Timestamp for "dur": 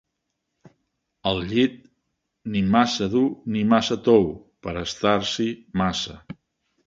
3.15-3.23